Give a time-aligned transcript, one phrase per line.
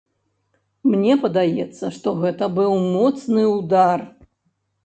[0.93, 3.99] Мне падаецца, што гэта быў моцны ўдар.